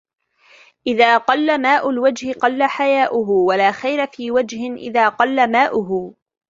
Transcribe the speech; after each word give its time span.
إذا 0.87 1.17
قل 1.17 1.57
ماء 1.57 1.89
الوجه 1.89 2.33
قل 2.33 2.63
حياؤه 2.63 3.29
ولا 3.29 3.71
خير 3.71 4.07
في 4.07 4.31
وجه 4.31 4.73
إذا 4.73 5.09
قل 5.09 5.51
ماؤه 5.51 6.15